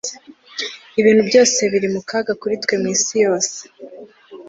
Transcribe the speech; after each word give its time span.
ibintu 0.99 1.21
byose 1.29 1.59
biri 1.71 1.87
mukaga 1.95 2.31
kuri 2.41 2.55
twe 2.63 2.75
mwisi 2.81 3.13
yose 3.25 3.57